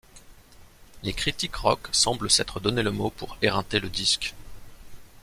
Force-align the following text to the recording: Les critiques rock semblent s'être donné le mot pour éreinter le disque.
Les 1.03 1.13
critiques 1.13 1.57
rock 1.57 1.87
semblent 1.91 2.31
s'être 2.31 2.59
donné 2.59 2.81
le 2.81 2.89
mot 2.91 3.11
pour 3.11 3.37
éreinter 3.43 3.79
le 3.79 3.87
disque. 3.87 4.33